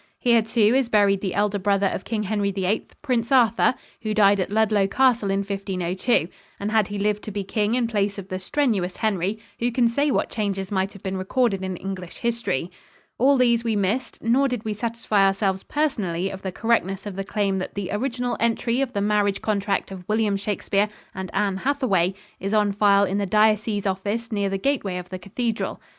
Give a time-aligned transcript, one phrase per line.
[0.17, 4.39] Here, too, is buried the elder brother of King Henry VIII, Prince Arthur, who died
[4.39, 6.27] at Ludlow Castle in 1502;
[6.59, 9.87] and had he lived to be king in place of the strenuous Henry, who can
[9.87, 12.71] say what changes might have been recorded in English history?
[13.19, 17.23] All these we missed; nor did we satisfy ourselves personally of the correctness of the
[17.23, 22.15] claim that the original entry of the marriage contract of William Shakespeare and Anne Hathaway
[22.39, 25.79] is on file in the diocese office near the gateway of the cathedral.